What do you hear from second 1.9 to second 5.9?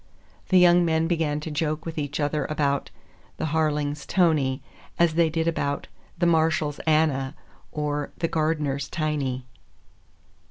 each other about "the Harlings' Tony" as they did about